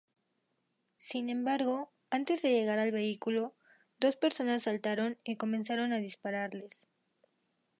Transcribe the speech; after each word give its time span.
Sin 0.97 1.29
embargo, 1.29 1.91
antes 2.09 2.41
de 2.41 2.49
llegar 2.49 2.79
al 2.79 2.89
vehículo, 2.91 3.53
dos 3.99 4.15
personas 4.15 4.63
saltaron 4.63 5.19
y 5.23 5.35
comenzaron 5.35 5.93
a 5.93 5.99
dispararles. 5.99 6.87